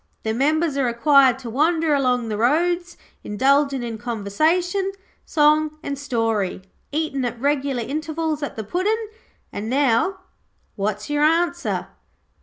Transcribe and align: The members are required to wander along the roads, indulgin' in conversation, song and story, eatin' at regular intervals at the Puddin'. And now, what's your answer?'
The 0.23 0.33
members 0.33 0.77
are 0.77 0.85
required 0.85 1.37
to 1.37 1.49
wander 1.51 1.93
along 1.93 2.29
the 2.29 2.35
roads, 2.37 2.97
indulgin' 3.23 3.83
in 3.83 3.99
conversation, 3.99 4.93
song 5.27 5.77
and 5.83 5.95
story, 5.95 6.63
eatin' 6.91 7.23
at 7.23 7.39
regular 7.39 7.83
intervals 7.83 8.41
at 8.41 8.55
the 8.55 8.63
Puddin'. 8.63 9.09
And 9.53 9.69
now, 9.69 10.21
what's 10.75 11.07
your 11.07 11.21
answer?' 11.21 11.87